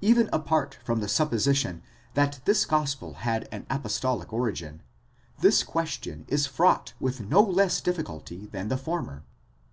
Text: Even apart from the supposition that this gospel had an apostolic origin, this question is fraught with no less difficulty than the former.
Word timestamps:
Even 0.00 0.28
apart 0.32 0.80
from 0.84 0.98
the 0.98 1.06
supposition 1.06 1.84
that 2.14 2.40
this 2.44 2.64
gospel 2.66 3.12
had 3.22 3.48
an 3.52 3.66
apostolic 3.70 4.32
origin, 4.32 4.82
this 5.42 5.62
question 5.62 6.24
is 6.26 6.44
fraught 6.44 6.92
with 6.98 7.20
no 7.20 7.40
less 7.40 7.80
difficulty 7.80 8.46
than 8.46 8.66
the 8.66 8.76
former. 8.76 9.22